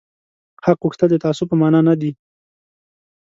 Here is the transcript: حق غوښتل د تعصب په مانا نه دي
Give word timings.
حق 0.65 0.77
غوښتل 0.83 1.07
د 1.11 1.15
تعصب 1.23 1.47
په 1.49 1.55
مانا 1.61 1.79
نه 1.87 1.95
دي 2.01 2.11